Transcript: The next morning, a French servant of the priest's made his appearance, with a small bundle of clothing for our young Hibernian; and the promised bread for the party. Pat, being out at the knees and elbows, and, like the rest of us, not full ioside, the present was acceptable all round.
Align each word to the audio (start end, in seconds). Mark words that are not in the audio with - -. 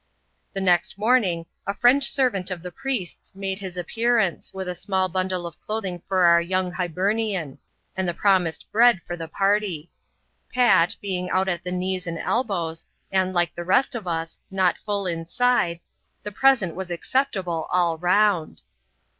The 0.53 0.61
next 0.61 0.97
morning, 0.97 1.45
a 1.67 1.75
French 1.75 2.05
servant 2.09 2.49
of 2.49 2.63
the 2.63 2.71
priest's 2.71 3.35
made 3.35 3.59
his 3.59 3.77
appearance, 3.77 4.51
with 4.51 4.67
a 4.67 4.73
small 4.73 5.09
bundle 5.09 5.45
of 5.45 5.61
clothing 5.61 6.01
for 6.07 6.25
our 6.25 6.41
young 6.41 6.71
Hibernian; 6.71 7.59
and 7.95 8.07
the 8.09 8.13
promised 8.15 8.65
bread 8.71 9.03
for 9.03 9.15
the 9.15 9.27
party. 9.27 9.91
Pat, 10.51 10.95
being 11.03 11.29
out 11.29 11.47
at 11.47 11.63
the 11.63 11.71
knees 11.71 12.07
and 12.07 12.17
elbows, 12.17 12.83
and, 13.11 13.31
like 13.35 13.53
the 13.53 13.63
rest 13.63 13.93
of 13.93 14.07
us, 14.07 14.39
not 14.49 14.79
full 14.79 15.03
ioside, 15.05 15.79
the 16.23 16.31
present 16.31 16.73
was 16.73 16.89
acceptable 16.89 17.67
all 17.69 17.99
round. 17.99 18.63